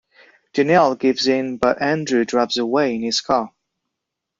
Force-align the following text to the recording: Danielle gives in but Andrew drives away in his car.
Danielle 0.53 0.95
gives 0.95 1.27
in 1.27 1.57
but 1.57 1.79
Andrew 1.79 2.25
drives 2.25 2.57
away 2.57 2.95
in 2.95 3.03
his 3.03 3.21
car. 3.21 3.53